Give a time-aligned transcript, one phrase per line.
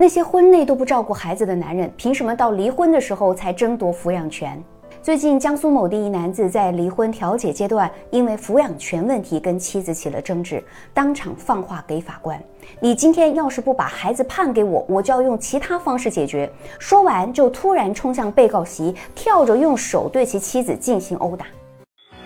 [0.00, 4.58] 那些婚内都不照顾孩子的男人，凭什么到离婚的时候才争夺抚养权？
[5.02, 12.42] 最近，江苏某地一男子在离婚调解阶段，因为抚养权问题跟妻子起了争执，当场放话给法官
[12.80, 21.44] ：“你今天要是不把孩子判给我，我就要用其他方式解决。”说完，就突然冲向被告席，跳着用手对其妻子进行殴打。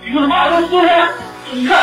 [0.04, 1.08] 你说妈的说人，
[1.52, 1.76] 你看，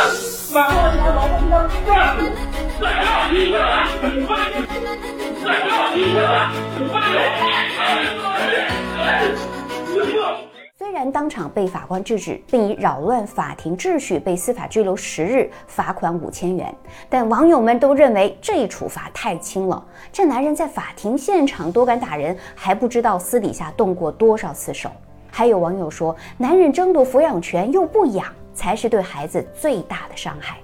[10.78, 16.74] 虽然当场被法官制止，并以扰乱法庭秩序被司法拘留十日、罚款五千元，
[17.08, 19.84] 但网友们都认为这一处罚太轻了。
[20.12, 24.90] 这男人在法庭现场都敢打人，还不知道私底下动过多少次手。
[25.30, 30.58] 还有网友说，男人争夺抚养权又不养，才是对孩子最大的伤害。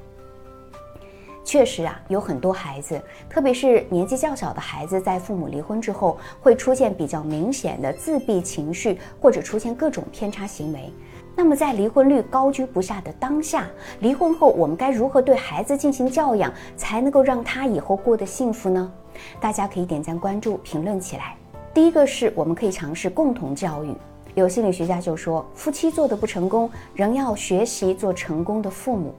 [1.47, 10.91] 确实啊，有很多孩子，特别是年纪较小的孩子，在父母离婚之后，会出现比较明显的自闭情绪，或者出现各种偏差行为。
[11.37, 13.65] 那么，在离婚率高居不下的当下，
[14.01, 18.91] 离婚后我们该如何对孩子进行教养，才能够让他以后过得幸福呢？
[19.39, 21.37] 大家可以点赞、关注、评论起来。
[21.73, 23.95] 第一个是我们可以尝试共同教育。
[24.35, 29.15] 有心理学家就说，夫妻做的不成功，仍要学习做成功的父母。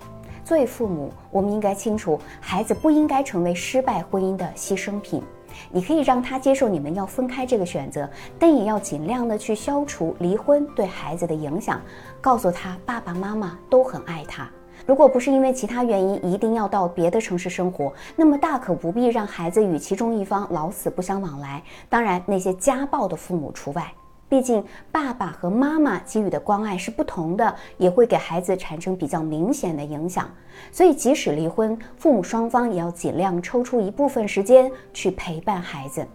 [0.48, 5.22] 作为父母，我们应该清楚，孩子不应该成为失败婚姻的牺牲品。
[5.70, 11.82] 你可以让他接受你们要分开这个选择，但也要尽量的去消除离婚对孩子的影响。
[12.18, 14.48] 告诉他，爸爸妈妈都很爱他。
[14.86, 21.62] 如果不是因为其他原因一定要到别的城市生活，那么大可不必让孩子与其中一方老死不相往来。
[21.90, 23.92] 当然，那些家暴的父母除外。
[24.28, 24.62] 毕竟，
[24.92, 30.28] 爸爸和妈妈给予的关爱是不同的，也会给孩子产生比较明显的影响。
[30.70, 36.06] 所以，即使离婚，父母双方也要尽量抽出一部分时间去陪伴孩子。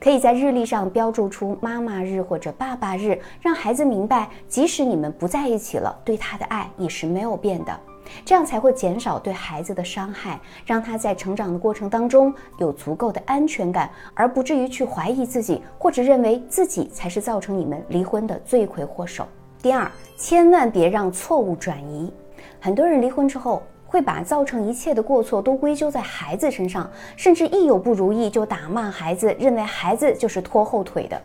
[0.00, 7.80] 可以在日历上标注出妈妈日或者爸爸日，让孩子明白，即使你们不在一起了，对他的爱也是没有变的。
[8.24, 19.26] 这样才会减少对孩子的伤害，让他在成长的过程当中有足够的安全感，而不至于去怀疑自己，或者认为自己才是造成你们离婚的罪魁祸首。
[19.62, 22.12] 第二，千万别让错误转移。
[22.58, 31.20] 很多人离婚之后，会把造成一切的过错都归咎在孩子身上，甚至一有不如意就打骂孩子，认为孩子就是拖后腿的。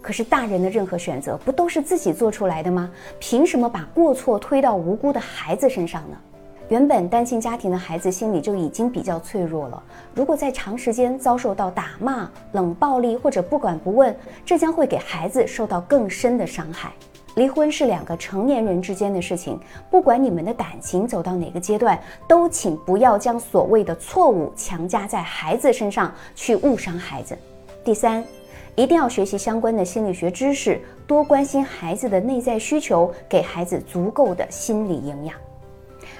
[0.00, 2.90] 可是大人的任何选择不都是自己做出来的吗？
[3.18, 6.16] 凭什么把过错推到无辜的孩子身上呢？
[6.68, 9.82] 原本单亲家庭的孩子心里就已经比较脆弱了，
[10.14, 14.14] 如果在长时间遭受到打骂、冷暴力或者不管不问，
[14.44, 16.92] 这将会给孩子受到更深的伤害。
[17.36, 19.58] 离婚是两个成年人之间的事情，
[19.90, 21.98] 不管你们的感情走到哪个阶段，
[22.28, 27.36] 都请不要将所谓的错误强加在孩子身上，去误伤孩子。
[27.82, 28.22] 第三。
[28.78, 35.34] 一定要学习相关的心理学知识，多关心孩子的内在需求，给孩子足够的心理营养。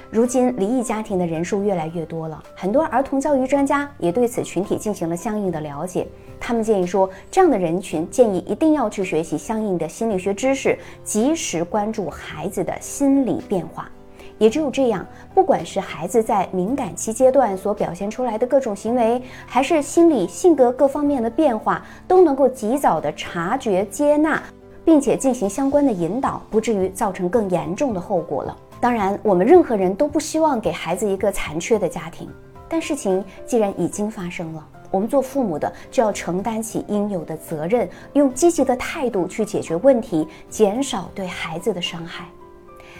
[0.09, 6.05] 如今离异家庭的人数越来越多了，很多儿童教育专家也对此群体进行了相应的了解。
[6.37, 13.89] 他们建议说，这样的人群建议一定要去学习相应的心理学知识，及时关注孩子的心理变化。
[14.39, 15.05] 也只有这样，
[15.35, 24.41] 不管是孩子在敏感期阶段所表现出来的各种行为，还是心理性格各方面的变化，都能够及早的察觉、接纳，
[24.83, 28.57] 并且进行相关的引导，不至于造成更严重的后果了。
[28.79, 32.29] 当然，我们任何人都不希望给孩子一个残缺的家庭，
[32.69, 42.25] 但事情既然已经发生了，我们做父母的就要承担起应有的责任，用积极的态度去解决问题，减少对孩子的伤害。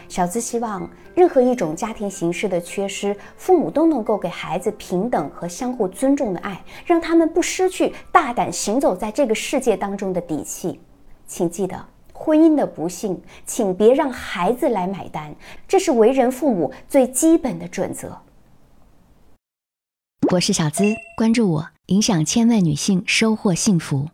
[0.10, 10.80] 小资希望任何一种家庭形式的缺失，父母都能够给孩子平等和相互尊重的爱，让他们不失去大胆行走在这个世界当中的底气。
[11.28, 15.34] 请记得，婚姻的不幸，请别让孩子来买单，
[15.68, 18.18] 这是为人父母最基本的准则。
[20.32, 24.08] 我是小资，关注我，影响千万女性，收获幸福。